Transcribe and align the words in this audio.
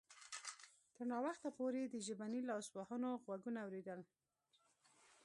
تر 0.95 1.03
ناوخته 1.11 1.49
پورې 1.57 1.79
یې 1.83 1.87
د 1.91 1.95
ژبني 2.07 2.41
لاسوهنو 2.49 3.09
غږونه 3.27 3.59
اوریدل 3.61 3.99